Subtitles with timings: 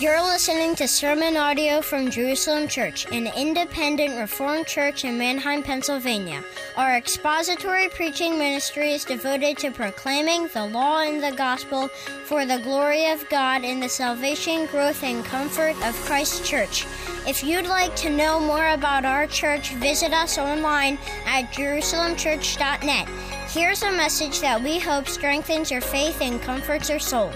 [0.00, 6.42] You're listening to sermon audio from Jerusalem Church, an independent Reformed church in Manheim, Pennsylvania.
[6.78, 11.88] Our expository preaching ministry is devoted to proclaiming the law and the gospel
[12.24, 16.86] for the glory of God and the salvation, growth, and comfort of Christ Church.
[17.28, 20.96] If you'd like to know more about our church, visit us online
[21.26, 23.06] at jerusalemchurch.net.
[23.50, 27.30] Here's a message that we hope strengthens your faith and comforts your soul.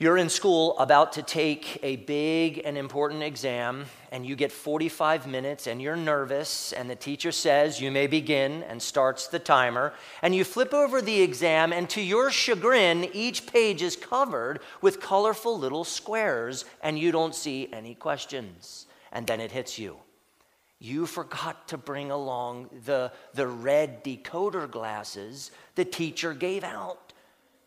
[0.00, 5.26] You're in school about to take a big and important exam, and you get 45
[5.26, 9.92] minutes, and you're nervous, and the teacher says, You may begin, and starts the timer.
[10.22, 15.00] And you flip over the exam, and to your chagrin, each page is covered with
[15.00, 18.86] colorful little squares, and you don't see any questions.
[19.10, 19.96] And then it hits you.
[20.78, 27.07] You forgot to bring along the, the red decoder glasses the teacher gave out.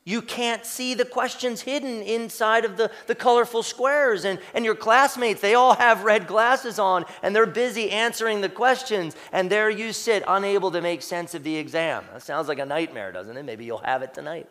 [0.04, 4.26] You can't see the questions hidden inside of the, the colorful squares.
[4.26, 8.50] And, and your classmates, they all have red glasses on and they're busy answering the
[8.50, 9.16] questions.
[9.32, 12.04] And there you sit, unable to make sense of the exam.
[12.14, 13.44] That sounds like a nightmare, doesn't it?
[13.44, 14.50] Maybe you'll have it tonight.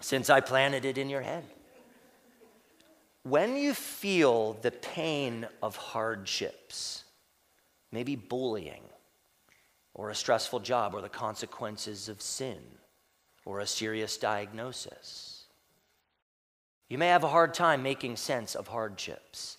[0.00, 1.44] Since I planted it in your head.
[3.22, 7.04] When you feel the pain of hardships,
[7.92, 8.82] maybe bullying,
[9.94, 12.58] or a stressful job, or the consequences of sin
[13.44, 15.44] or a serious diagnosis.
[16.88, 19.56] You may have a hard time making sense of hardships.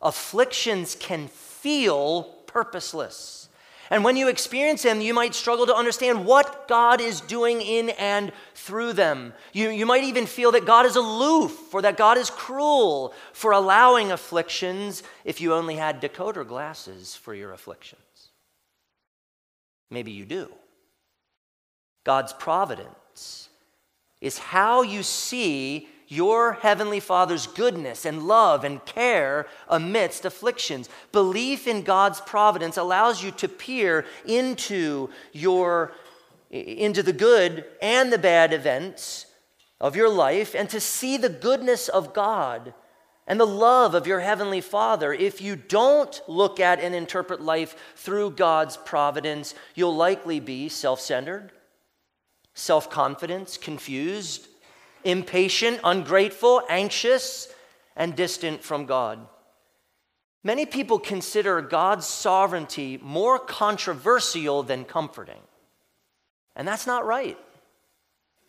[0.00, 3.48] Afflictions can feel purposeless.
[3.90, 7.90] And when you experience them, you might struggle to understand what God is doing in
[7.90, 9.32] and through them.
[9.52, 13.52] You, you might even feel that God is aloof or that God is cruel for
[13.52, 18.02] allowing afflictions if you only had decoder glasses for your afflictions.
[19.90, 20.52] Maybe you do.
[22.04, 22.94] God's providence
[24.20, 30.88] is how you see your Heavenly Father's goodness and love and care amidst afflictions.
[31.12, 35.92] Belief in God's providence allows you to peer into your
[36.50, 39.26] into the good and the bad events
[39.80, 42.72] of your life and to see the goodness of God
[43.26, 45.12] and the love of your Heavenly Father.
[45.12, 51.00] If you don't look at and interpret life through God's providence, you'll likely be self
[51.00, 51.52] centered,
[52.58, 54.48] self confidence, confused,
[55.04, 57.52] impatient, ungrateful, anxious,
[57.96, 59.20] and distant from God.
[60.42, 65.40] Many people consider God's sovereignty more controversial than comforting.
[66.56, 67.38] And that's not right.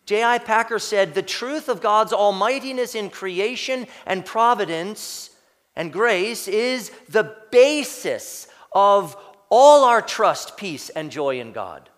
[0.06, 0.38] J.I.
[0.38, 5.30] Packer said the truth of God's almightiness in creation and providence
[5.76, 9.16] and grace is the basis of
[9.50, 11.88] all our trust, peace, and joy in God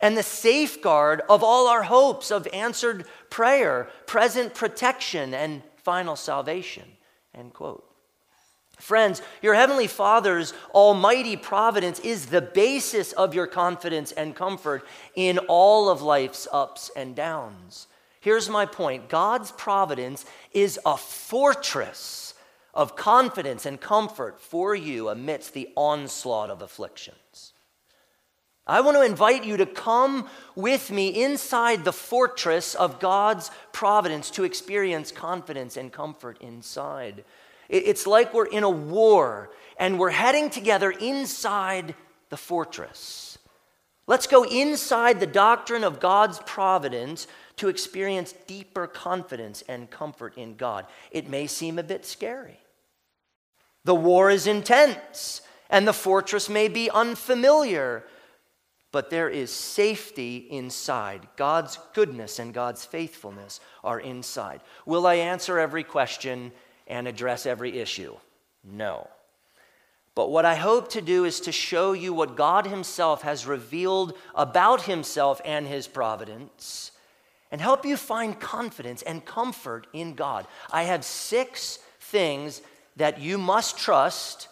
[0.00, 6.84] and the safeguard of all our hopes of answered prayer, present protection, and final salvation.
[7.34, 7.86] End quote.
[8.78, 15.38] Friends, your Heavenly Father's almighty providence is the basis of your confidence and comfort in
[15.38, 17.86] all of life's ups and downs.
[18.20, 22.34] Here's my point God's providence is a fortress
[22.72, 27.16] of confidence and comfort for you amidst the onslaught of afflictions.
[28.70, 34.30] I want to invite you to come with me inside the fortress of God's providence
[34.30, 37.24] to experience confidence and comfort inside.
[37.68, 41.96] It's like we're in a war and we're heading together inside
[42.28, 43.38] the fortress.
[44.06, 47.26] Let's go inside the doctrine of God's providence
[47.56, 50.86] to experience deeper confidence and comfort in God.
[51.10, 52.60] It may seem a bit scary.
[53.84, 58.04] The war is intense and the fortress may be unfamiliar
[58.92, 61.26] but there is safety inside.
[61.36, 64.60] God's goodness and God's faithfulness are inside.
[64.84, 66.52] Will I answer every question
[66.86, 68.16] and address every issue?
[68.64, 69.08] No.
[70.14, 74.14] But what I hope to do is to show you what God Himself has revealed
[74.34, 76.90] about Himself and His providence
[77.52, 80.46] and help you find confidence and comfort in God.
[80.72, 82.60] I have six things
[82.96, 84.48] that you must trust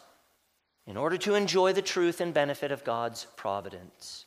[0.87, 4.25] in order to enjoy the truth and benefit of God's providence.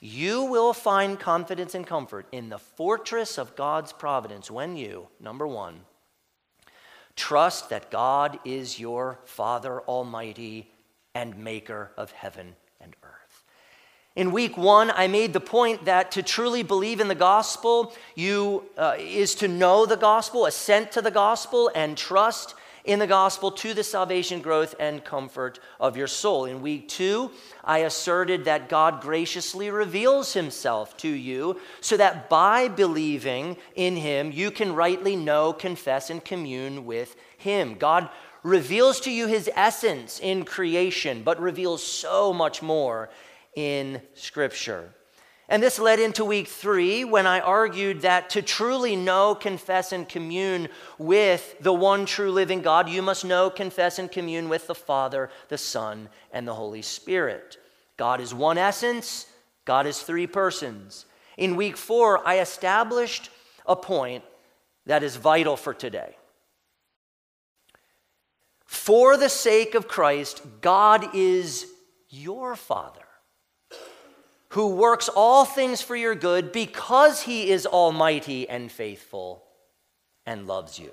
[0.00, 5.46] You will find confidence and comfort in the fortress of God's providence when you, number
[5.46, 5.80] one,
[7.16, 10.70] trust that God is your Father Almighty
[11.14, 13.44] and maker of heaven and earth.
[14.14, 18.64] In week one, I made the point that to truly believe in the gospel you,
[18.76, 22.54] uh, is to know the gospel, assent to the gospel, and trust
[22.84, 26.44] in the gospel to the salvation, growth, and comfort of your soul.
[26.44, 27.30] In week two,
[27.64, 34.32] I asserted that God graciously reveals himself to you so that by believing in him,
[34.32, 37.74] you can rightly know, confess, and commune with him.
[37.74, 38.08] God
[38.42, 43.10] reveals to you his essence in creation, but reveals so much more
[43.54, 44.94] in Scripture.
[45.48, 50.06] And this led into week three when I argued that to truly know, confess, and
[50.06, 50.68] commune
[50.98, 55.30] with the one true living God, you must know, confess, and commune with the Father,
[55.48, 57.56] the Son, and the Holy Spirit.
[57.96, 59.26] God is one essence,
[59.64, 61.06] God is three persons.
[61.38, 63.30] In week four, I established
[63.64, 64.24] a point
[64.84, 66.16] that is vital for today.
[68.66, 71.66] For the sake of Christ, God is
[72.10, 73.07] your Father
[74.50, 79.44] who works all things for your good because he is almighty and faithful
[80.24, 80.90] and loves you.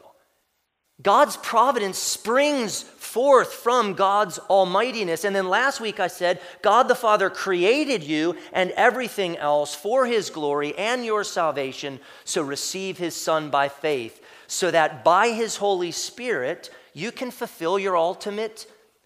[1.01, 5.25] God's providence springs forth from God's almightiness.
[5.25, 10.05] And then last week I said, God the Father created you and everything else for
[10.05, 11.99] his glory and your salvation.
[12.23, 17.77] So receive his Son by faith, so that by his Holy Spirit you can fulfill
[17.77, 18.65] your ultimate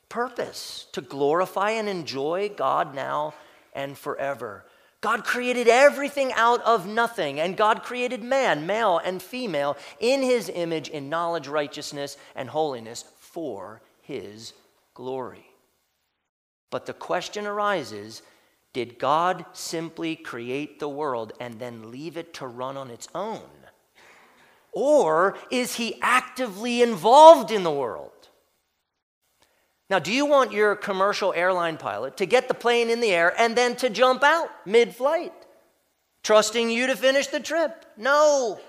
[0.09, 3.33] purpose to glorify and enjoy God now
[3.73, 4.65] and forever.
[5.01, 10.49] God created everything out of nothing, and God created man, male and female, in his
[10.53, 14.53] image in knowledge, righteousness, and holiness for his
[14.93, 15.45] glory.
[16.69, 18.21] But the question arises
[18.73, 23.49] did God simply create the world and then leave it to run on its own?
[24.71, 28.18] Or is he actively involved in the world?
[29.89, 33.33] Now, do you want your commercial airline pilot to get the plane in the air
[33.39, 35.33] and then to jump out mid flight,
[36.23, 37.85] trusting you to finish the trip?
[37.97, 38.59] No.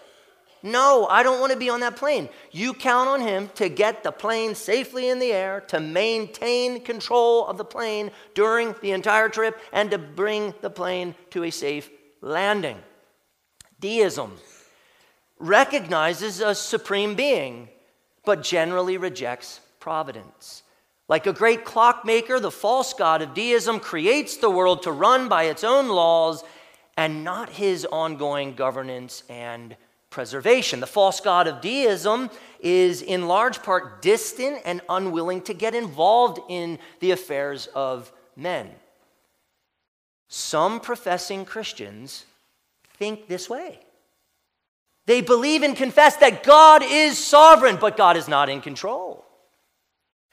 [0.62, 2.28] No, I don't want to be on that plane.
[2.50, 7.46] You count on him to get the plane safely in the air, to maintain control
[7.46, 11.88] of the plane during the entire trip, and to bring the plane to a safe
[12.20, 12.78] landing.
[13.78, 14.36] Deism
[15.38, 17.70] recognizes a supreme being,
[18.26, 20.62] but generally rejects providence.
[21.10, 25.42] Like a great clockmaker, the false god of deism creates the world to run by
[25.42, 26.44] its own laws
[26.96, 29.76] and not his ongoing governance and
[30.10, 30.78] preservation.
[30.78, 32.30] The false god of deism
[32.60, 38.70] is in large part distant and unwilling to get involved in the affairs of men.
[40.28, 42.24] Some professing Christians
[42.98, 43.80] think this way.
[45.06, 49.24] They believe and confess that God is sovereign, but God is not in control.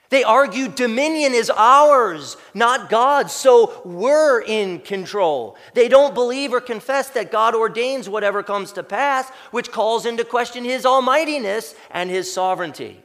[0.09, 5.57] They argue dominion is ours, not God's, so we're in control.
[5.73, 10.23] They don't believe or confess that God ordains whatever comes to pass, which calls into
[10.23, 13.03] question his almightiness and his sovereignty.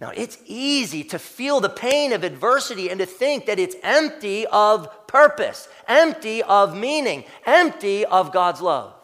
[0.00, 4.46] Now, it's easy to feel the pain of adversity and to think that it's empty
[4.46, 8.94] of purpose, empty of meaning, empty of God's love.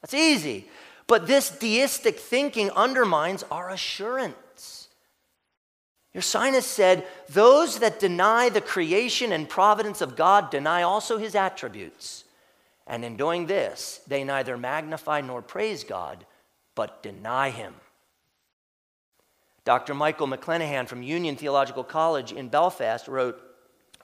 [0.00, 0.68] That's easy.
[1.08, 4.36] But this deistic thinking undermines our assurance.
[6.16, 12.24] Ursinus said, Those that deny the creation and providence of God deny also his attributes.
[12.86, 16.24] And in doing this, they neither magnify nor praise God,
[16.74, 17.74] but deny him.
[19.64, 19.94] Dr.
[19.94, 23.42] Michael McClenahan from Union Theological College in Belfast wrote,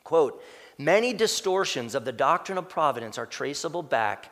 [0.03, 0.43] quote,
[0.77, 4.31] Many distortions of the doctrine of providence are traceable back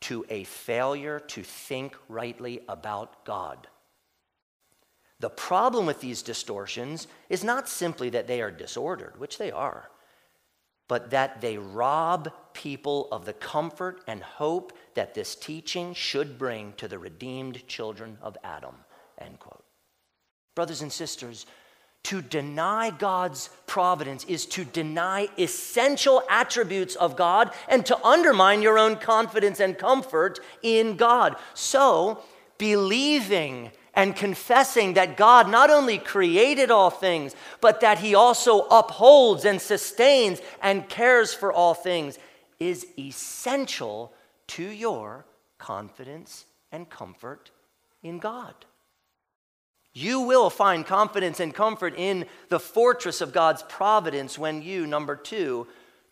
[0.00, 3.68] to a failure to think rightly about God.
[5.22, 9.88] The problem with these distortions is not simply that they are disordered, which they are,
[10.88, 16.72] but that they rob people of the comfort and hope that this teaching should bring
[16.72, 18.74] to the redeemed children of Adam.
[19.16, 19.62] End quote.
[20.56, 21.46] Brothers and sisters,
[22.02, 28.76] to deny God's providence is to deny essential attributes of God and to undermine your
[28.76, 31.36] own confidence and comfort in God.
[31.54, 32.24] So,
[32.58, 39.44] believing and confessing that God not only created all things, but that He also upholds
[39.44, 42.18] and sustains and cares for all things
[42.58, 44.12] is essential
[44.48, 45.26] to your
[45.58, 47.50] confidence and comfort
[48.02, 48.54] in God.
[49.94, 55.16] You will find confidence and comfort in the fortress of God's providence when you, number
[55.16, 55.66] two,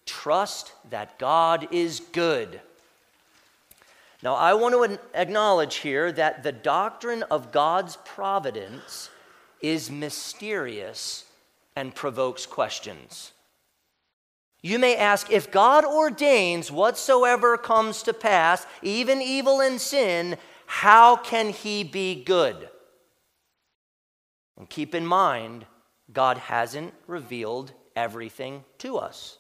[0.05, 2.61] trust that God is good.
[4.23, 9.09] Now, I want to acknowledge here that the doctrine of God's providence
[9.63, 11.25] is mysterious
[11.75, 13.33] and provokes questions.
[14.63, 20.37] You may ask if God ordains whatsoever comes to pass, even evil and sin,
[20.67, 22.69] how can he be good?
[24.59, 25.65] And keep in mind,
[26.13, 29.39] God hasn't revealed everything to us.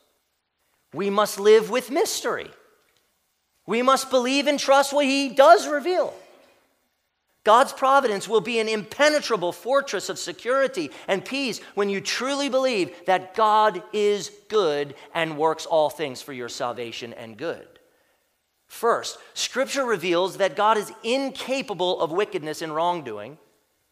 [0.94, 2.50] We must live with mystery.
[3.70, 6.12] We must believe and trust what He does reveal.
[7.44, 12.92] God's providence will be an impenetrable fortress of security and peace when you truly believe
[13.06, 17.68] that God is good and works all things for your salvation and good.
[18.66, 23.38] First, Scripture reveals that God is incapable of wickedness and wrongdoing,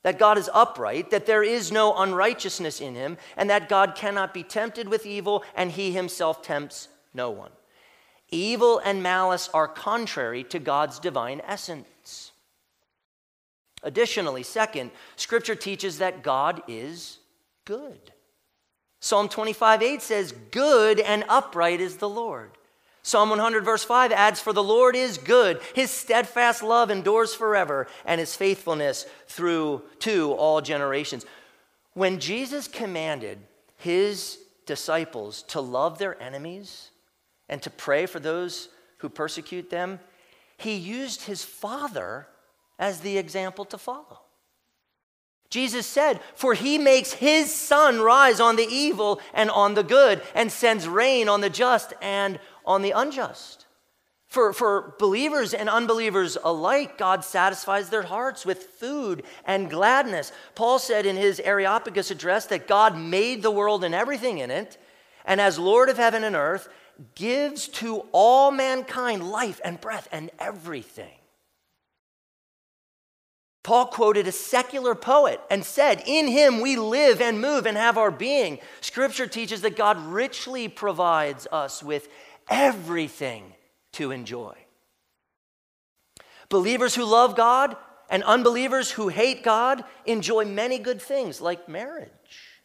[0.02, 4.34] that God is upright, that there is no unrighteousness in him, and that God cannot
[4.34, 7.50] be tempted with evil, and he himself tempts no one.
[8.30, 12.32] Evil and malice are contrary to God's divine essence.
[13.82, 17.18] Additionally, second, Scripture teaches that God is
[17.64, 18.12] good.
[19.00, 22.50] Psalm 25 8 says, Good and upright is the Lord.
[23.02, 27.86] Psalm 100, verse 5 adds, For the Lord is good, his steadfast love endures forever,
[28.04, 31.24] and his faithfulness through to all generations.
[31.94, 33.38] When Jesus commanded
[33.76, 36.90] his disciples to love their enemies
[37.48, 40.00] and to pray for those who persecute them,
[40.56, 42.26] he used his Father
[42.78, 44.20] as the example to follow.
[45.50, 50.20] Jesus said, For he makes his sun rise on the evil and on the good,
[50.34, 53.66] and sends rain on the just and on the unjust.
[54.26, 60.32] For, for believers and unbelievers alike, God satisfies their hearts with food and gladness.
[60.54, 64.76] Paul said in his Areopagus address that God made the world and everything in it,
[65.24, 66.68] and as Lord of heaven and earth,
[67.14, 71.18] gives to all mankind life and breath and everything.
[73.62, 77.98] Paul quoted a secular poet and said, In him we live and move and have
[77.98, 78.60] our being.
[78.80, 82.08] Scripture teaches that God richly provides us with
[82.48, 83.52] everything
[83.92, 84.56] to enjoy.
[86.48, 87.76] Believers who love God
[88.08, 92.62] and unbelievers who hate God enjoy many good things like marriage,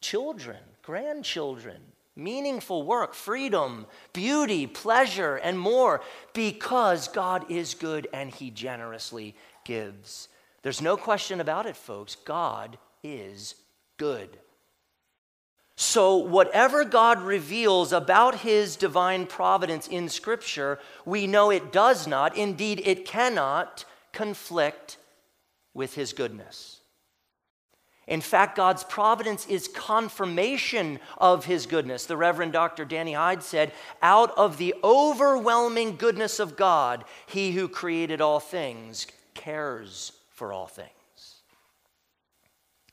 [0.00, 1.80] children, grandchildren,
[2.20, 9.34] meaningful work, freedom, beauty, pleasure, and more because God is good and He generously
[9.64, 10.28] gives.
[10.62, 12.16] There's no question about it, folks.
[12.16, 13.54] God is
[13.96, 14.38] good.
[15.76, 22.36] So, whatever God reveals about his divine providence in Scripture, we know it does not,
[22.36, 24.98] indeed, it cannot conflict
[25.72, 26.79] with his goodness.
[28.10, 32.06] In fact, God's providence is confirmation of his goodness.
[32.06, 32.84] The Reverend Dr.
[32.84, 39.06] Danny Hyde said, Out of the overwhelming goodness of God, he who created all things
[39.34, 40.90] cares for all things.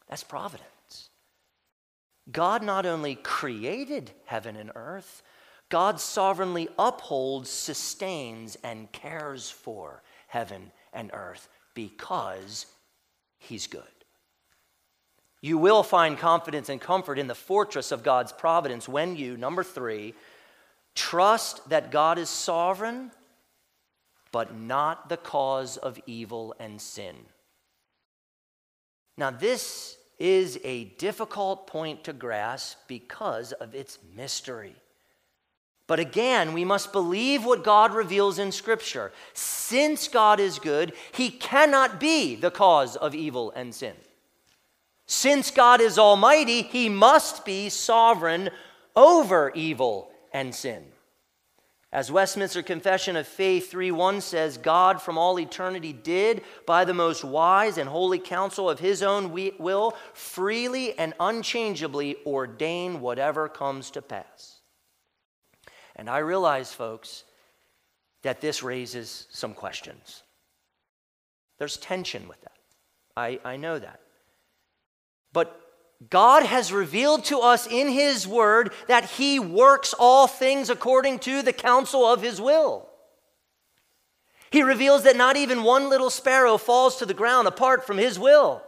[0.08, 1.10] That's providence.
[2.32, 5.24] God not only created heaven and earth,
[5.70, 12.68] God sovereignly upholds, sustains, and cares for heaven and earth because
[13.40, 13.97] He's good.
[15.48, 19.64] You will find confidence and comfort in the fortress of God's providence when you, number
[19.64, 20.14] three,
[20.94, 23.12] trust that God is sovereign,
[24.34, 27.16] but not the cause of evil and sin.
[29.16, 34.76] Now, this is a difficult point to grasp because of its mystery.
[35.88, 39.14] But again, we must believe what God reveals in Scripture.
[39.34, 43.96] Since God is good, He cannot be the cause of evil and sin.
[45.08, 48.50] Since God is almighty, He must be sovereign
[48.96, 50.84] over evil and sin.
[51.92, 57.24] As Westminster Confession of Faith 3:1 says, God from all eternity did, by the most
[57.24, 64.02] wise and holy counsel of his own will, freely and unchangeably ordain whatever comes to
[64.02, 64.60] pass.
[65.96, 67.24] And I realize, folks,
[68.22, 70.24] that this raises some questions.
[71.58, 72.58] There's tension with that.
[73.16, 74.02] I, I know that.
[75.38, 75.62] But
[76.10, 81.44] God has revealed to us in His Word that He works all things according to
[81.44, 82.90] the counsel of His will.
[84.50, 88.18] He reveals that not even one little sparrow falls to the ground apart from His
[88.18, 88.64] will.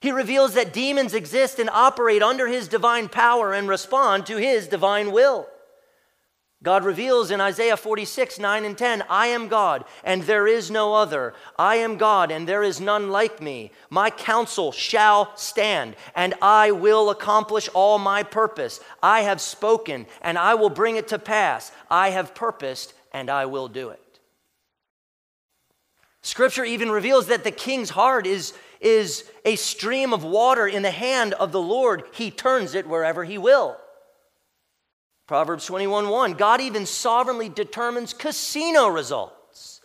[0.00, 4.66] He reveals that demons exist and operate under His divine power and respond to His
[4.66, 5.46] divine will.
[6.62, 10.92] God reveals in Isaiah 46, 9 and 10, I am God, and there is no
[10.92, 11.32] other.
[11.58, 13.72] I am God, and there is none like me.
[13.88, 18.78] My counsel shall stand, and I will accomplish all my purpose.
[19.02, 21.72] I have spoken, and I will bring it to pass.
[21.90, 24.20] I have purposed, and I will do it.
[26.20, 28.52] Scripture even reveals that the king's heart is,
[28.82, 32.02] is a stream of water in the hand of the Lord.
[32.12, 33.78] He turns it wherever he will.
[35.30, 39.80] Proverbs 21:1 God even sovereignly determines casino results.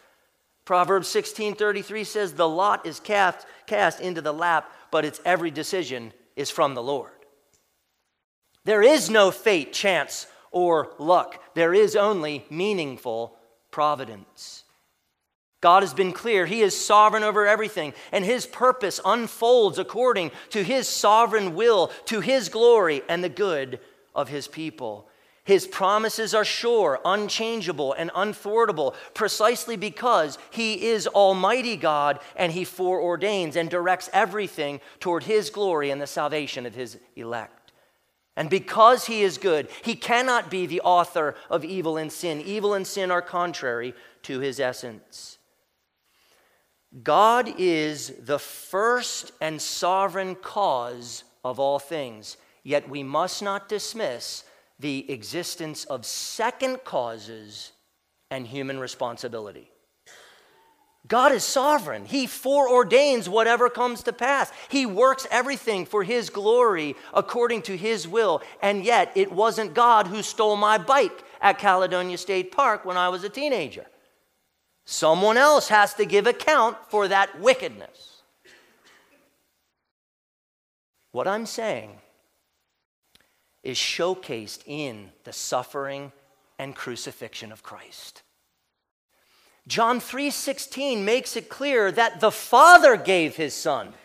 [0.65, 6.13] Proverbs 16:33 says the lot is cast cast into the lap, but its every decision
[6.35, 7.27] is from the Lord.
[8.63, 11.39] There is no fate, chance, or luck.
[11.53, 13.37] There is only meaningful
[13.69, 14.63] providence.
[15.61, 16.47] God has been clear.
[16.47, 22.21] He is sovereign over everything, and His purpose unfolds according to His sovereign will, to
[22.21, 23.79] His glory and the good
[24.15, 25.07] of His people.
[25.45, 32.65] His promises are sure, unchangeable, and unthwartable precisely because He is Almighty God and He
[32.65, 37.71] foreordains and directs everything toward His glory and the salvation of His elect.
[38.35, 42.41] And because He is good, He cannot be the author of evil and sin.
[42.41, 45.37] Evil and sin are contrary to His essence.
[47.03, 54.43] God is the first and sovereign cause of all things, yet we must not dismiss
[54.79, 57.71] the existence of second causes
[58.29, 59.71] and human responsibility.
[61.07, 62.05] God is sovereign.
[62.05, 64.51] He foreordains whatever comes to pass.
[64.69, 68.41] He works everything for His glory according to His will.
[68.61, 73.09] And yet, it wasn't God who stole my bike at Caledonia State Park when I
[73.09, 73.85] was a teenager.
[74.85, 78.21] Someone else has to give account for that wickedness.
[81.11, 81.99] What I'm saying
[83.65, 86.11] is showcased in the suffering
[86.57, 88.21] and crucifixion of Christ.
[89.67, 93.95] John 3:16 makes it clear that the Father gave his son.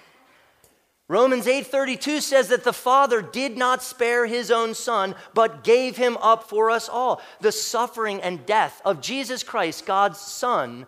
[1.07, 6.17] Romans 8:32 says that the Father did not spare his own son but gave him
[6.19, 7.21] up for us all.
[7.41, 10.87] The suffering and death of Jesus Christ, God's son,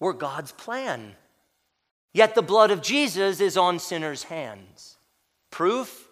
[0.00, 1.16] were God's plan.
[2.12, 4.96] Yet the blood of Jesus is on sinners' hands.
[5.50, 6.03] Proof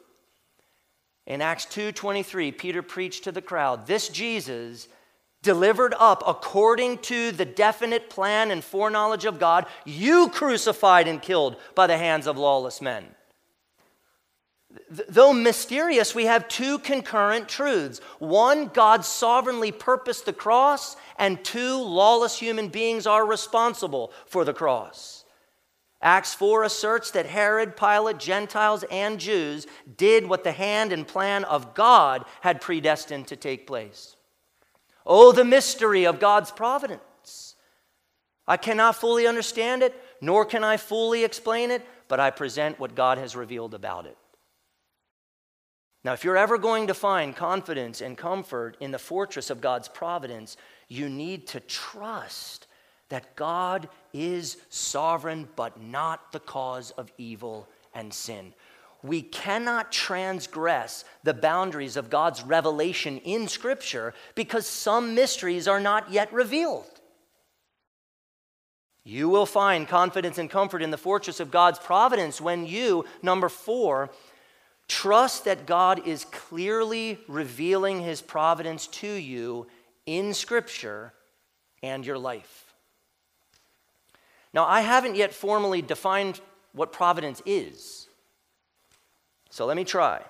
[1.26, 4.88] in Acts 2:23, Peter preached to the crowd, "This Jesus
[5.42, 11.56] delivered up according to the definite plan and foreknowledge of God, you crucified and killed
[11.74, 13.14] by the hands of lawless men."
[14.88, 18.00] Though mysterious, we have two concurrent truths.
[18.18, 24.54] One, God sovereignly purposed the cross, and two, lawless human beings are responsible for the
[24.54, 25.21] cross.
[26.02, 31.44] Acts 4 asserts that Herod, Pilate, Gentiles, and Jews did what the hand and plan
[31.44, 34.16] of God had predestined to take place.
[35.06, 37.54] Oh, the mystery of God's providence.
[38.48, 42.96] I cannot fully understand it, nor can I fully explain it, but I present what
[42.96, 44.18] God has revealed about it.
[46.04, 49.86] Now, if you're ever going to find confidence and comfort in the fortress of God's
[49.86, 50.56] providence,
[50.88, 52.66] you need to trust
[53.12, 58.54] that God is sovereign, but not the cause of evil and sin.
[59.02, 66.10] We cannot transgress the boundaries of God's revelation in Scripture because some mysteries are not
[66.10, 66.86] yet revealed.
[69.04, 73.50] You will find confidence and comfort in the fortress of God's providence when you, number
[73.50, 74.08] four,
[74.88, 79.66] trust that God is clearly revealing his providence to you
[80.06, 81.12] in Scripture
[81.82, 82.61] and your life.
[84.54, 86.40] Now, I haven't yet formally defined
[86.72, 88.08] what providence is.
[89.50, 90.22] So let me try.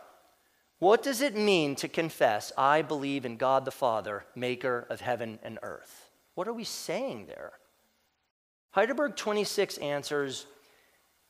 [0.78, 5.38] What does it mean to confess, I believe in God the Father, maker of heaven
[5.42, 6.10] and earth?
[6.34, 7.52] What are we saying there?
[8.72, 10.46] Heidelberg 26 answers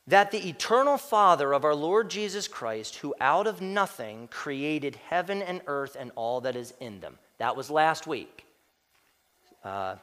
[0.07, 5.41] that the eternal Father of our Lord Jesus Christ, who out of nothing created heaven
[5.41, 7.19] and earth and all that is in them.
[7.37, 8.45] That was last week.
[9.63, 9.95] Uh,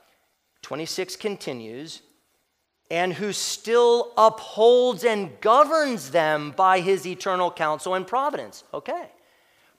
[0.62, 2.03] 26 continues
[2.90, 8.64] and who still upholds and governs them by his eternal counsel and providence.
[8.74, 9.11] Okay.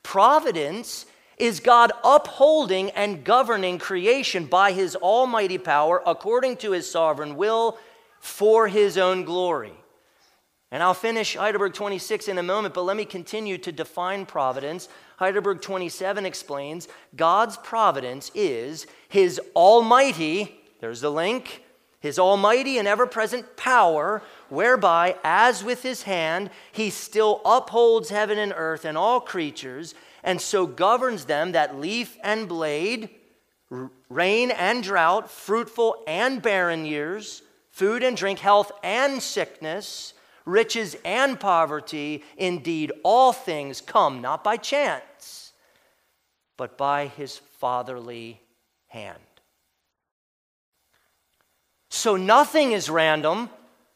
[0.01, 1.05] Providence
[1.37, 7.77] is God upholding and governing creation by his almighty power according to his sovereign will
[8.19, 9.73] for his own glory.
[10.71, 14.87] And I'll finish Heidelberg 26 in a moment, but let me continue to define providence.
[15.17, 21.63] Heidelberg 27 explains God's providence is his almighty, there's the link,
[22.01, 28.37] his almighty and ever present power, whereby, as with his hand, he still upholds heaven
[28.39, 33.09] and earth and all creatures, and so governs them that leaf and blade,
[34.09, 41.39] rain and drought, fruitful and barren years, food and drink, health and sickness, riches and
[41.39, 45.53] poverty, indeed, all things come not by chance,
[46.57, 48.41] but by his fatherly
[48.87, 49.30] hand.
[51.93, 53.49] So nothing is random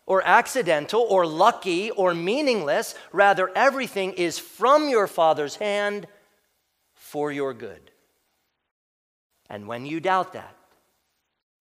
[0.05, 2.93] or accidental or lucky or meaningless.
[3.13, 6.05] Rather, everything is from your Father's hand
[6.93, 7.91] for your good.
[9.49, 10.58] And when you doubt that,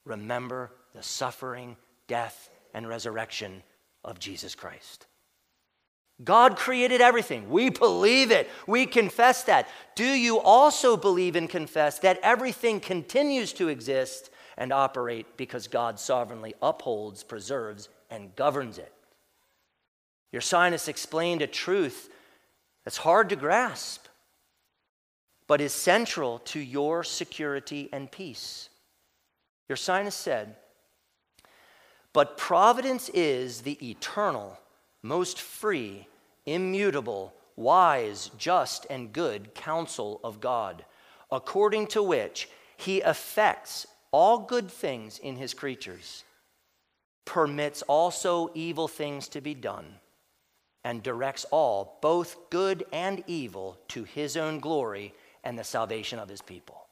[0.04, 1.76] remember the suffering,
[2.08, 3.62] death, and resurrection
[4.02, 5.06] of Jesus Christ.
[6.24, 7.48] God created everything.
[7.48, 8.50] We believe it.
[8.66, 9.68] We confess that.
[9.94, 15.98] Do you also believe and confess that everything continues to exist and operate because God
[15.98, 18.92] sovereignly upholds, preserves, and governs it?
[20.32, 22.10] Ursinus explained a truth
[22.84, 24.06] that's hard to grasp,
[25.46, 28.68] but is central to your security and peace.
[29.70, 30.56] Ursinus said,
[32.12, 34.58] But providence is the eternal
[35.04, 36.08] most free,
[36.46, 40.84] immutable, wise, just, and good counsel of God,
[41.30, 46.22] according to which he effects all good things in his creatures,
[47.24, 49.84] permits also evil things to be done,
[50.84, 56.28] and directs all, both good and evil, to his own glory and the salvation of
[56.28, 56.86] his people.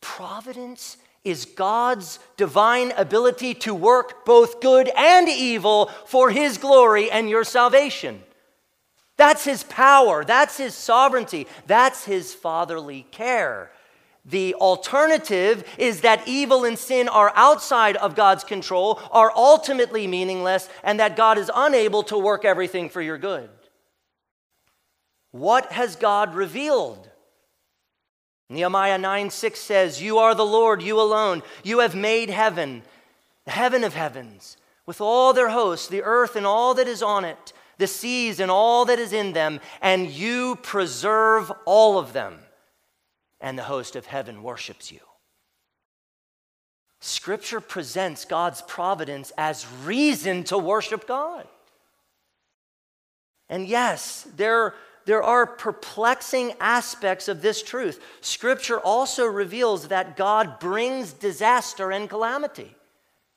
[0.00, 7.30] Providence is God's divine ability to work both good and evil for His glory and
[7.30, 8.22] your salvation.
[9.16, 13.70] That's His power, that's His sovereignty, that's His fatherly care.
[14.28, 20.68] The alternative is that evil and sin are outside of God's control, are ultimately meaningless,
[20.82, 23.48] and that God is unable to work everything for your good.
[25.30, 27.08] What has God revealed?
[28.48, 31.42] Nehemiah 9 6 says, You are the Lord, you alone.
[31.62, 32.82] You have made heaven,
[33.44, 37.24] the heaven of heavens, with all their hosts, the earth and all that is on
[37.24, 42.38] it, the seas and all that is in them, and you preserve all of them.
[43.40, 45.00] And the host of heaven worships you.
[47.00, 51.46] Scripture presents God's providence as reason to worship God.
[53.48, 54.74] And yes, there
[55.06, 58.02] there are perplexing aspects of this truth.
[58.20, 62.74] Scripture also reveals that God brings disaster and calamity,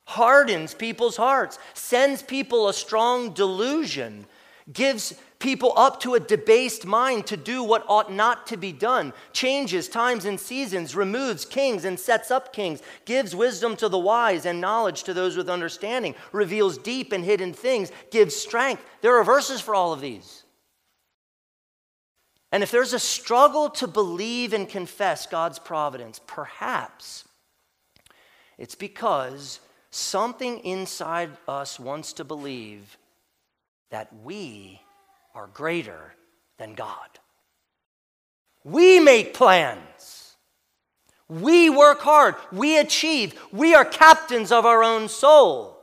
[0.06, 4.26] hardens people's hearts, sends people a strong delusion,
[4.74, 9.14] gives people up to a debased mind to do what ought not to be done,
[9.32, 14.46] changes times and seasons, removes kings and sets up kings, gives wisdom to the wise
[14.46, 18.84] and knowledge to those with understanding, reveals deep and hidden things, gives strength.
[19.02, 20.44] There are verses for all of these.
[22.52, 27.24] And if there's a struggle to believe and confess God's providence, perhaps
[28.58, 32.98] it's because something inside us wants to believe
[33.90, 34.82] that we
[35.34, 36.16] are greater
[36.58, 37.20] than God.
[38.64, 40.36] We make plans.
[41.28, 42.36] We work hard.
[42.52, 43.40] We achieve.
[43.52, 45.80] We are captains of our own soul.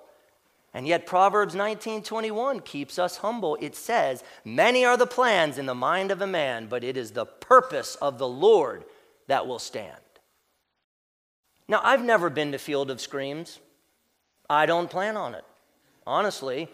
[0.74, 3.56] And yet Proverbs 19:21 keeps us humble.
[3.60, 7.12] It says, "Many are the plans in the mind of a man, but it is
[7.12, 8.84] the purpose of the Lord
[9.26, 10.02] that will stand."
[11.66, 13.58] Now, I've never been to Field of Screams.
[14.50, 15.44] I don't plan on it.
[16.06, 16.68] Honestly,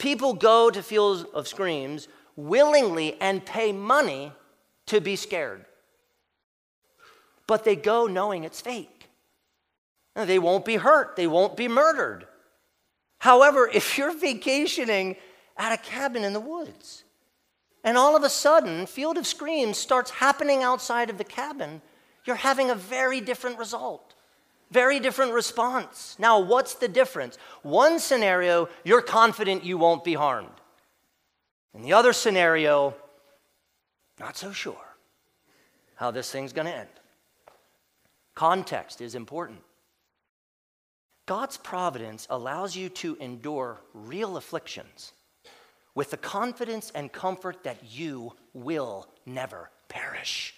[0.00, 4.32] people go to Fields of Screams willingly and pay money
[4.86, 5.64] to be scared.
[7.46, 9.08] But they go knowing it's fake.
[10.16, 12.26] They won't be hurt, they won't be murdered.
[13.18, 15.16] However, if you're vacationing
[15.56, 17.04] at a cabin in the woods,
[17.84, 21.80] and all of a sudden, Field of Screams starts happening outside of the cabin,
[22.24, 24.09] you're having a very different result,
[24.70, 26.16] very different response.
[26.18, 27.38] Now, what's the difference?
[27.62, 30.48] One scenario, you're confident you won't be harmed.
[31.74, 32.94] In the other scenario,
[34.18, 34.76] not so sure
[35.96, 36.88] how this thing's going to end.
[38.34, 39.60] Context is important.
[41.26, 45.12] God's providence allows you to endure real afflictions
[45.94, 50.54] with the confidence and comfort that you will never perish.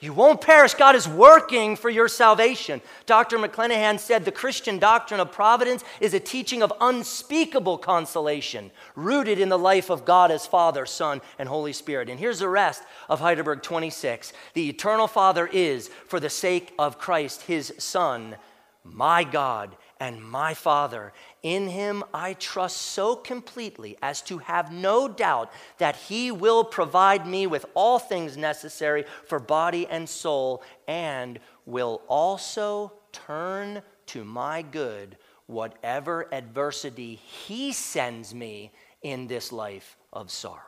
[0.00, 0.74] You won't perish.
[0.74, 2.80] God is working for your salvation.
[3.06, 3.36] Dr.
[3.38, 9.48] McClenahan said the Christian doctrine of providence is a teaching of unspeakable consolation, rooted in
[9.48, 12.08] the life of God as Father, Son, and Holy Spirit.
[12.08, 16.98] And here's the rest of Heidelberg 26 The eternal Father is, for the sake of
[16.98, 18.36] Christ, his Son,
[18.84, 21.12] my God and my Father.
[21.42, 27.26] In him I trust so completely as to have no doubt that he will provide
[27.26, 34.62] me with all things necessary for body and soul, and will also turn to my
[34.62, 38.70] good whatever adversity he sends me
[39.02, 40.62] in this life of sorrow.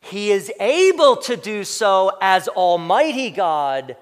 [0.00, 3.96] He is able to do so as Almighty God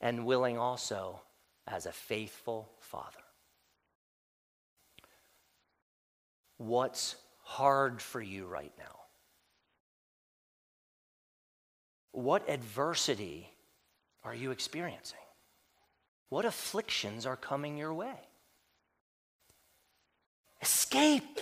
[0.00, 1.20] and willing also
[1.66, 3.18] as a faithful father.
[6.58, 8.84] What's hard for you right now?
[12.12, 13.50] What adversity
[14.24, 15.18] are you experiencing?
[16.28, 18.16] What afflictions are coming your way?
[20.62, 21.40] Escape.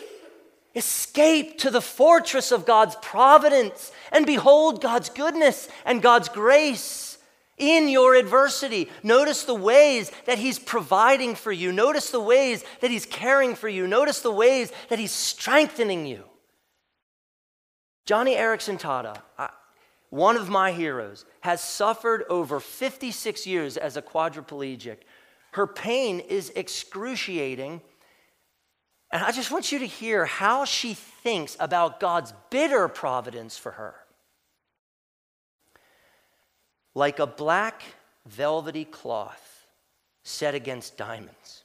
[0.74, 7.13] Escape to the fortress of God's providence and behold God's goodness and God's grace
[7.58, 8.90] in your adversity.
[9.02, 11.72] Notice the ways that He's providing for you.
[11.72, 13.86] Notice the ways that He's caring for you.
[13.86, 16.24] Notice the ways that He's strengthening you.
[18.06, 19.20] Joni Eareckson Tada,
[20.10, 24.98] one of my heroes, has suffered over 56 years as a quadriplegic.
[25.52, 27.80] Her pain is excruciating.
[29.10, 33.72] And I just want you to hear how she thinks about God's bitter providence for
[33.72, 33.94] her.
[36.94, 37.82] Like a black
[38.26, 39.66] velvety cloth
[40.22, 41.64] set against diamonds,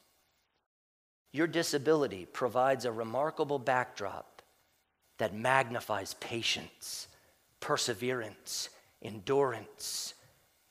[1.31, 4.41] your disability provides a remarkable backdrop
[5.19, 7.07] that magnifies patience,
[7.59, 8.69] perseverance,
[9.01, 10.15] endurance,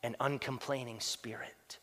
[0.03, 1.79] and uncomplaining spirit.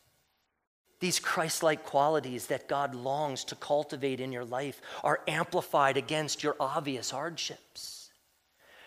[1.00, 6.42] These Christ like qualities that God longs to cultivate in your life are amplified against
[6.42, 8.10] your obvious hardships.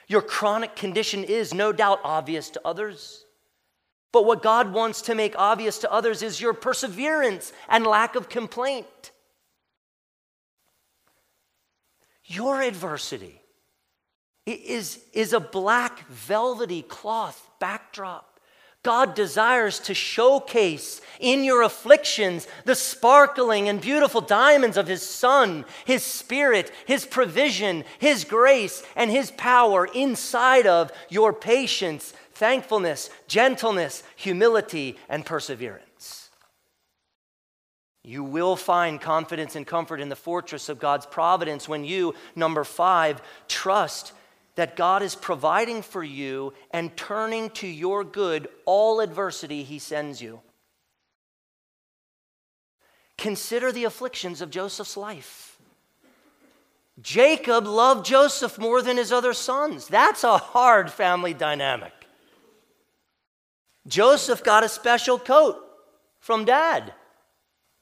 [0.07, 3.25] Your chronic condition is no doubt obvious to others.
[4.11, 8.29] But what God wants to make obvious to others is your perseverance and lack of
[8.29, 9.11] complaint.
[12.25, 13.41] Your adversity
[14.45, 18.29] is, is a black velvety cloth backdrop
[18.81, 25.65] God desires to showcase in your afflictions the sparkling and beautiful diamonds of His Son,
[25.83, 34.01] His Spirit, His provision, His grace, and His power inside of your patience, thankfulness, gentleness,
[34.15, 36.29] humility, and perseverance.
[38.01, 42.63] You will find confidence and comfort in the fortress of God's providence when you, number
[42.63, 44.13] five, trust
[44.55, 50.21] that God is providing for you and turning to your good all adversity he sends
[50.21, 50.39] you.
[53.17, 55.59] Consider the afflictions of Joseph's life.
[57.01, 59.87] Jacob loved Joseph more than his other sons.
[59.87, 61.98] That's a hard family dynamic.
[63.89, 65.57] Joseph got a special coat
[66.19, 66.93] from dad.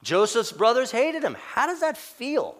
[0.02, 1.36] Joseph's brothers hated him.
[1.52, 2.56] How does that feel?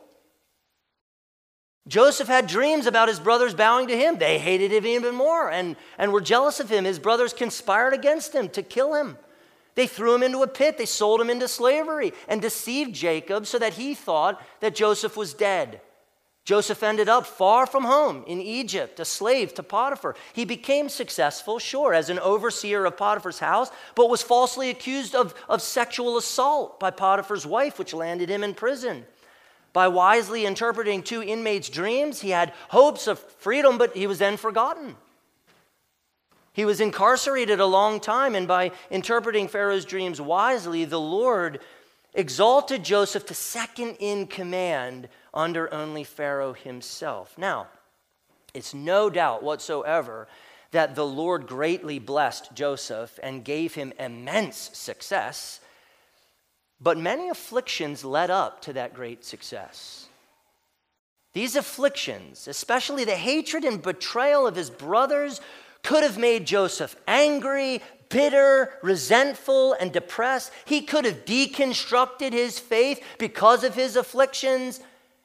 [1.87, 4.19] Joseph had dreams about his brothers bowing to him.
[4.19, 6.85] They hated him even more and, and were jealous of him.
[6.85, 9.17] His brothers conspired against him to kill him.
[9.75, 10.77] They threw him into a pit.
[10.77, 15.33] They sold him into slavery and deceived Jacob so that he thought that Joseph was
[15.33, 15.81] dead.
[16.49, 20.15] Joseph ended up far from home in Egypt, a slave to Potiphar.
[20.33, 25.35] He became successful, sure, as an overseer of Potiphar's house, but was falsely accused of,
[25.47, 29.05] of sexual assault by Potiphar's wife, which landed him in prison.
[29.75, 34.39] By wisely interpreting two inmates' dreams, he had hopes of freedom, but he was then
[34.39, 34.97] forgotten.
[36.55, 41.61] He was incarcerated a long time, and by interpreting Pharaoh's dreams wisely, the Lord
[42.15, 47.39] exalted Joseph to second in command under only Pharaoh himself.
[47.39, 47.69] Now,
[48.53, 50.29] it's no doubt whatsoever
[50.73, 55.61] that the Lord greatly blessed Joseph and gave him immense success
[56.81, 60.07] but many afflictions led up to that great success.
[61.33, 65.41] These afflictions, especially the hatred and betrayal of his brothers,
[65.83, 70.53] could have made Joseph angry, bitter, resentful, and depressed.
[70.65, 74.81] He could have deconstructed his faith because of his afflictions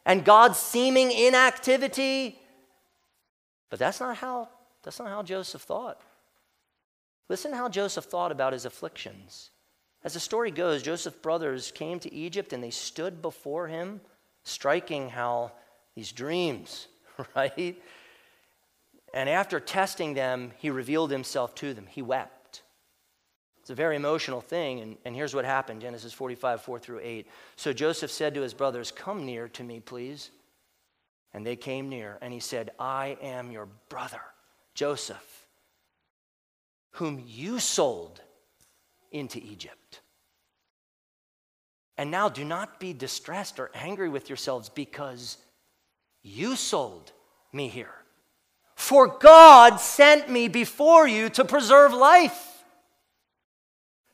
[0.06, 2.40] and God's seeming inactivity.
[3.70, 4.50] But that's not how,
[4.84, 6.02] that's not how Joseph thought.
[7.30, 9.50] Listen how Joseph thought about his afflictions.
[10.04, 14.02] As the story goes, Joseph's brothers came to Egypt and they stood before him,
[14.44, 15.54] striking how
[15.96, 16.88] these dreams,
[17.36, 17.82] right?
[19.14, 21.88] And after testing them, he revealed himself to them.
[21.88, 22.43] He wept.
[23.64, 24.82] It's a very emotional thing.
[24.82, 27.26] And, and here's what happened Genesis 45, 4 through 8.
[27.56, 30.32] So Joseph said to his brothers, Come near to me, please.
[31.34, 34.20] And they came near, and he said, I am your brother,
[34.76, 35.48] Joseph,
[36.92, 38.20] whom you sold
[39.14, 40.02] into Egypt.
[41.98, 45.38] And now do not be distressed or angry with yourselves because
[46.22, 47.14] you sold
[47.54, 47.94] me here.
[48.76, 52.53] For God sent me before you to preserve life.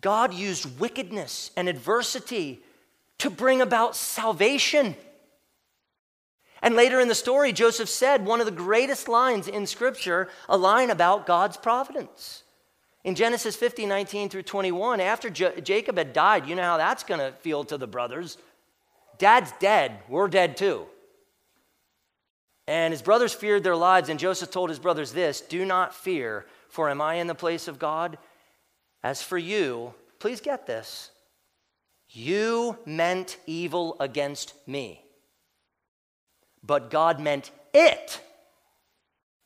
[0.00, 2.62] God used wickedness and adversity
[3.18, 4.96] to bring about salvation.
[6.62, 10.56] And later in the story, Joseph said one of the greatest lines in Scripture, a
[10.56, 12.44] line about God's providence.
[13.04, 17.02] In Genesis 50, 19 through 21, after J- Jacob had died, you know how that's
[17.02, 18.38] going to feel to the brothers.
[19.18, 20.86] Dad's dead, we're dead too.
[22.68, 26.46] And his brothers feared their lives, and Joseph told his brothers this Do not fear,
[26.68, 28.18] for am I in the place of God?
[29.02, 31.10] As for you, please get this.
[32.08, 35.02] You meant evil against me
[36.62, 38.20] but God meant it.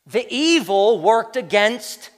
[0.05, 2.11] The evil worked against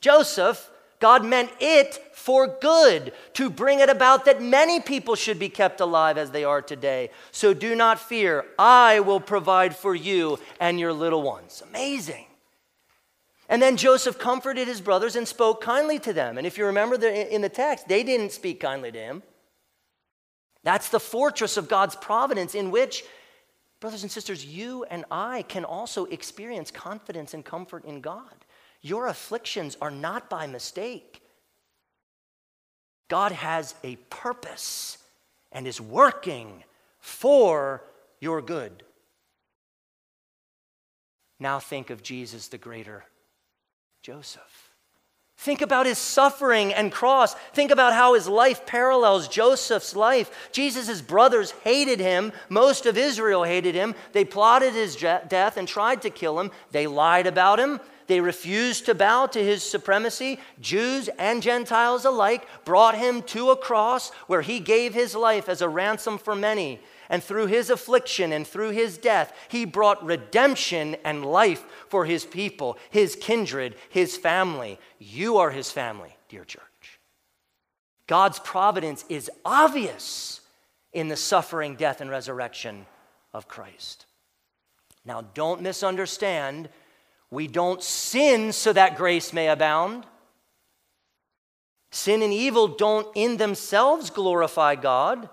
[0.00, 0.70] Joseph.
[1.00, 5.80] God meant it for good, to bring it about that many people should be kept
[5.80, 7.10] alive as they are today.
[7.32, 8.44] So do not fear.
[8.56, 11.60] I will provide for you and your little ones.
[11.68, 12.26] Amazing.
[13.52, 16.38] And then Joseph comforted his brothers and spoke kindly to them.
[16.38, 19.22] And if you remember the, in the text, they didn't speak kindly to him.
[20.64, 23.04] That's the fortress of God's providence in which
[23.82, 28.44] Brothers and sisters, you and I can also experience confidence and comfort in God.
[28.80, 31.20] Your afflictions are not by mistake.
[33.08, 34.98] God has a purpose
[35.50, 36.62] and is working
[37.00, 37.82] for
[38.20, 38.84] your good.
[41.40, 43.04] Now think of Jesus, the greater
[44.02, 44.70] Joseph.
[45.36, 47.34] Think about his suffering and cross.
[47.52, 50.50] Think about how his life parallels Joseph's life.
[50.52, 52.32] Jesus' brothers hated him.
[52.48, 53.94] Most of Israel hated him.
[54.12, 56.52] They plotted his death and tried to kill him.
[56.70, 57.80] They lied about him.
[58.06, 60.38] They refused to bow to his supremacy.
[60.60, 65.62] Jews and Gentiles alike brought him to a cross where he gave his life as
[65.62, 66.80] a ransom for many.
[67.08, 72.24] And through his affliction and through his death, he brought redemption and life for his
[72.24, 74.78] people, his kindred, his family.
[74.98, 76.62] You are his family, dear church.
[78.06, 80.40] God's providence is obvious
[80.92, 82.86] in the suffering, death, and resurrection
[83.32, 84.06] of Christ.
[85.04, 86.68] Now, don't misunderstand.
[87.32, 90.04] We don't sin so that grace may abound.
[91.90, 95.30] Sin and evil don't in themselves glorify God.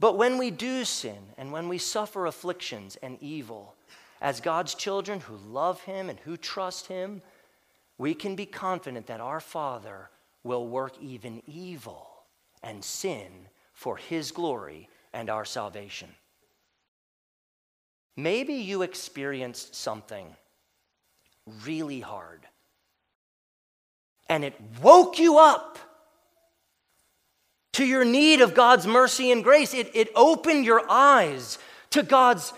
[0.00, 3.74] But when we do sin and when we suffer afflictions and evil,
[4.22, 7.20] as God's children who love Him and who trust Him,
[7.98, 10.08] we can be confident that our Father
[10.42, 12.08] will work even evil
[12.62, 13.30] and sin
[13.74, 16.08] for His glory and our salvation.
[18.16, 20.34] Maybe you experienced something
[21.64, 22.38] really hard
[24.28, 25.78] and it woke you up
[27.72, 29.72] to your need of God's mercy and grace.
[29.72, 31.58] It, it opened your eyes
[31.90, 32.52] to God's,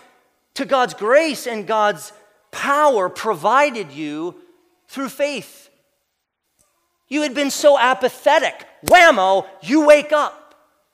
[0.55, 2.11] to God's grace and God's
[2.51, 4.35] power provided you
[4.87, 5.69] through faith.
[7.07, 8.65] You had been so apathetic.
[8.85, 10.37] Whammo, you wake up.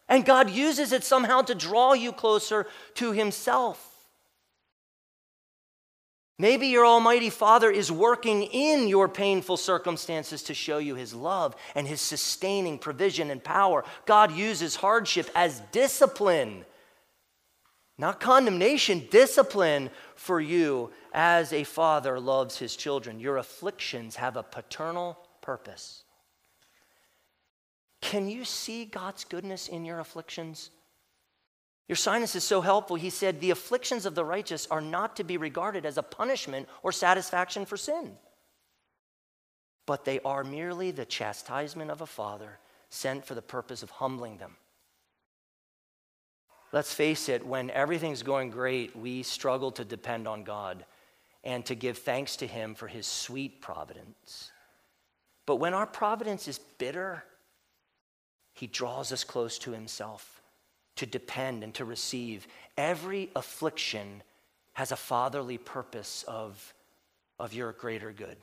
[0.10, 3.97] And God uses it somehow to draw you closer to Himself.
[6.40, 11.56] Maybe your Almighty Father is working in your painful circumstances to show you His love
[11.74, 13.84] and His sustaining provision and power.
[14.06, 16.64] God uses hardship as discipline,
[17.98, 23.20] not condemnation, discipline for you as a father loves his children.
[23.20, 26.04] Your afflictions have a paternal purpose.
[28.02, 30.70] Can you see God's goodness in your afflictions?
[31.90, 32.98] Ursinus is so helpful.
[32.98, 36.68] He said, The afflictions of the righteous are not to be regarded as a punishment
[36.84, 38.18] or satisfaction for sin,
[39.86, 44.38] but they are merely the chastisement of a father sent for the purpose of humbling
[44.38, 44.58] them.
[46.74, 50.86] Let's face it, when everything's going great, we struggle to depend on God
[51.46, 54.52] and to give thanks to Him for His sweet providence.
[55.46, 57.24] But when our providence is bitter,
[58.54, 60.37] He draws us close to Himself
[60.98, 62.48] to depend and to receive.
[62.78, 64.22] Every affliction
[64.74, 66.74] has a fatherly purpose of,
[67.40, 68.38] of your greater good.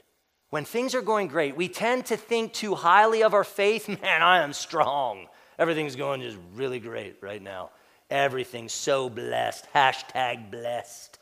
[0.50, 3.88] When things are going great, we tend to think too highly of our faith.
[4.02, 5.26] Man, I am strong.
[5.58, 7.70] Everything's going just really great right now.
[8.10, 9.66] Everything's so blessed.
[9.74, 11.18] Hashtag blessed.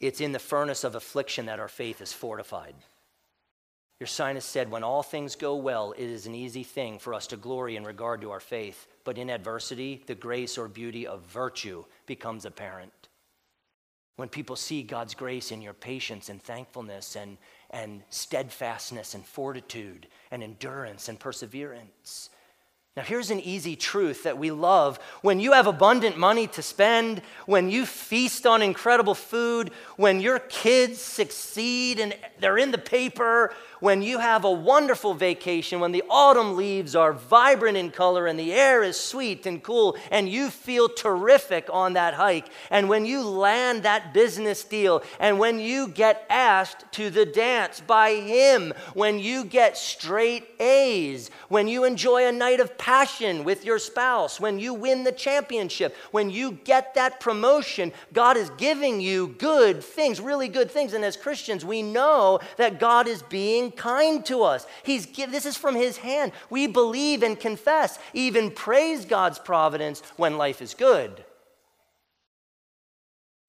[0.00, 2.74] It's in the furnace of affliction that our faith is fortified.
[4.00, 7.36] Ursinus said, When all things go well, it is an easy thing for us to
[7.36, 11.84] glory in regard to our faith, but in adversity, the grace or beauty of virtue
[12.06, 13.08] becomes apparent.
[14.14, 17.38] When people see God's grace in your patience and thankfulness and,
[17.70, 22.30] and steadfastness and fortitude and endurance and perseverance,
[22.98, 24.98] Now, here's an easy truth that we love.
[25.22, 30.40] When you have abundant money to spend, when you feast on incredible food, when your
[30.40, 36.02] kids succeed and they're in the paper, when you have a wonderful vacation, when the
[36.10, 40.50] autumn leaves are vibrant in color and the air is sweet and cool, and you
[40.50, 45.86] feel terrific on that hike, and when you land that business deal, and when you
[45.86, 52.26] get asked to the dance by him, when you get straight A's, when you enjoy
[52.26, 56.94] a night of passion with your spouse, when you win the championship, when you get
[56.94, 60.94] that promotion, God is giving you good things, really good things.
[60.94, 64.66] And as Christians, we know that God is being kind to us.
[64.84, 66.32] He's give, this is from His hand.
[66.48, 71.22] We believe and confess, even praise God's providence when life is good.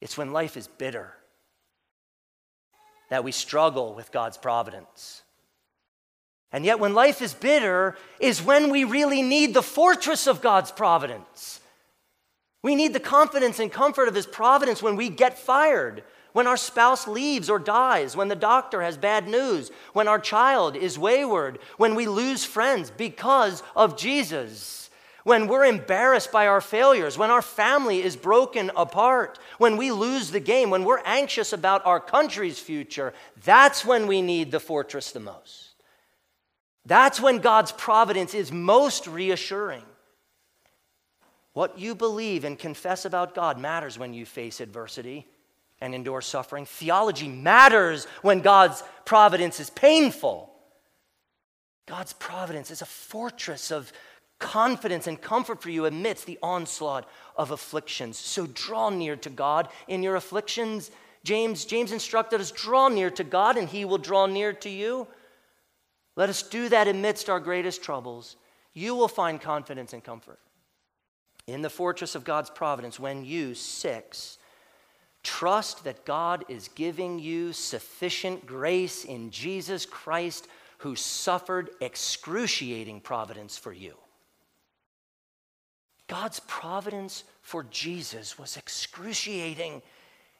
[0.01, 1.13] It's when life is bitter
[3.09, 5.23] that we struggle with God's providence.
[6.51, 10.71] And yet, when life is bitter, is when we really need the fortress of God's
[10.71, 11.59] providence.
[12.63, 16.57] We need the confidence and comfort of His providence when we get fired, when our
[16.57, 21.59] spouse leaves or dies, when the doctor has bad news, when our child is wayward,
[21.77, 24.89] when we lose friends because of Jesus,
[25.23, 30.31] when we're embarrassed by our failures, when our family is broken apart, when we lose
[30.31, 35.11] the game, when we're anxious about our country's future, that's when we need the fortress
[35.11, 35.68] the most.
[36.85, 39.83] That's when God's providence is most reassuring.
[41.53, 45.27] What you believe and confess about God matters when you face adversity
[45.81, 46.65] and endure suffering.
[46.65, 50.49] Theology matters when God's providence is painful.
[51.87, 53.91] God's providence is a fortress of
[54.39, 58.17] confidence and comfort for you amidst the onslaught of afflictions.
[58.17, 60.91] So draw near to God in your afflictions.
[61.23, 65.07] James, James instructed us draw near to God and he will draw near to you.
[66.19, 68.35] Let us do that amidst our greatest troubles.
[68.73, 70.39] You will find confidence and comfort
[71.47, 74.37] in the fortress of God's providence when you, six,
[75.23, 80.47] Trust that God is giving you sufficient grace in Jesus Christ,
[80.79, 83.95] who suffered excruciating providence for you.
[86.07, 89.81] God's providence for Jesus was excruciating.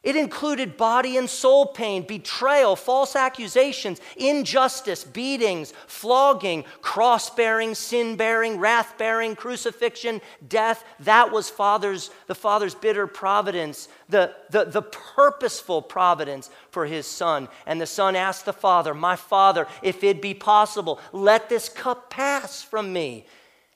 [0.02, 8.16] It included body and soul pain, betrayal, false accusations, injustice, beatings, flogging, cross bearing, sin
[8.16, 10.86] bearing, wrath bearing, crucifixion, death.
[11.02, 17.50] That was Father's, the Father's bitter providence, the, the, the purposeful providence for his Son.
[17.66, 22.10] And the Son asked the Father, My Father, if it be possible, let this cup
[22.10, 23.26] pass from me.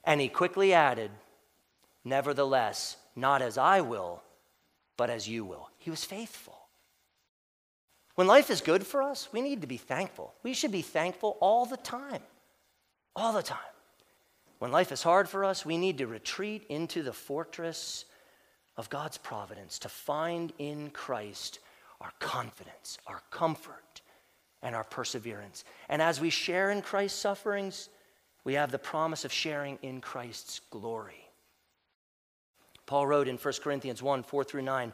[0.05, 1.11] And he quickly added,
[2.05, 4.23] Nevertheless, not as I will,
[4.95, 5.69] but as you will.
[5.83, 6.57] He was faithful.
[8.15, 10.33] When life is good for us, we need to be thankful.
[10.41, 12.21] We should be thankful all the time.
[13.17, 13.59] All the time.
[14.59, 18.05] When life is hard for us, we need to retreat into the fortress
[18.77, 21.59] of God's providence to find in Christ
[21.99, 24.01] our confidence, our comfort,
[24.61, 25.65] and our perseverance.
[25.89, 27.89] And as we share in Christ's sufferings,
[28.45, 31.27] we have the promise of sharing in Christ's glory.
[32.85, 34.93] Paul wrote in 1 Corinthians 1 4 through 9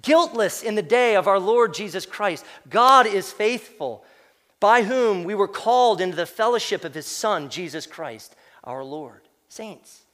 [0.00, 2.44] guiltless in the day of our Lord Jesus Christ.
[2.68, 4.04] God is faithful,
[4.60, 8.34] by whom we were called into the fellowship of his Son, Jesus Christ,
[8.64, 9.22] our Lord.
[9.48, 10.06] Saints,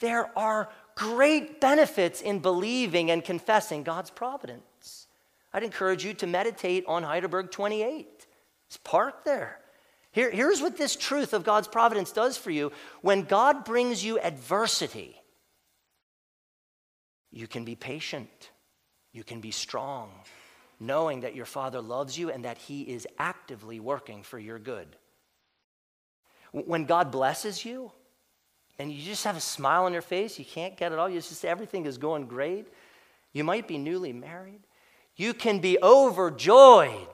[0.00, 5.06] there are great benefits in believing and confessing God's providence.
[5.52, 8.26] I'd encourage you to meditate on Heidelberg 28.
[8.66, 9.60] It's parked there.
[10.10, 12.72] Here, here's what this truth of God's providence does for you.
[13.02, 15.14] When God brings you adversity,
[17.30, 18.50] you can be patient
[19.16, 20.10] you can be strong,
[20.78, 24.88] knowing that your Father loves you and that He is actively working for your good.
[26.52, 27.90] When God blesses you,
[28.78, 31.16] and you just have a smile on your face, you can't get it all, you
[31.20, 32.68] just everything is going great.
[33.32, 34.60] You might be newly married.
[35.16, 37.08] You can be overjoyed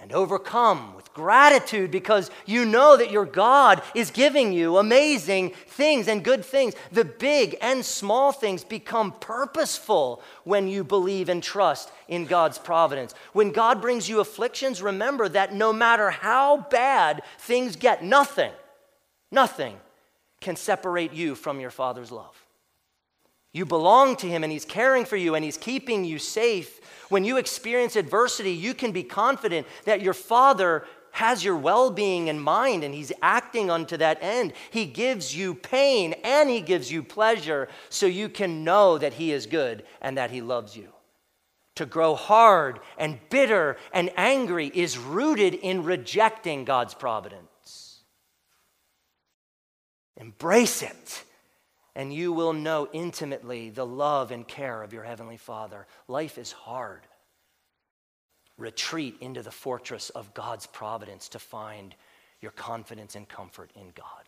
[0.00, 6.08] and overcome with gratitude because you know that your God is giving you amazing things
[6.08, 6.74] and good things.
[6.90, 13.14] The big and small things become purposeful when you believe and trust in God's providence.
[13.32, 18.52] When God brings you afflictions, remember that no matter how bad things get, nothing,
[19.30, 19.76] nothing
[20.40, 22.34] can separate you from your Father's love.
[23.52, 26.80] You belong to Him and He's caring for you and He's keeping you safe.
[27.08, 32.28] When you experience adversity, you can be confident that your Father has your well being
[32.28, 34.52] in mind and He's acting unto that end.
[34.70, 39.32] He gives you pain and He gives you pleasure so you can know that He
[39.32, 40.92] is good and that He loves you.
[41.76, 48.02] To grow hard and bitter and angry is rooted in rejecting God's providence.
[50.16, 51.24] Embrace it
[52.00, 55.86] and you will know intimately the love and care of your Heavenly Father.
[56.08, 57.02] Life is hard.
[58.56, 61.94] Retreat into the fortress of God's providence to find
[62.40, 64.24] your confidence and comfort in God.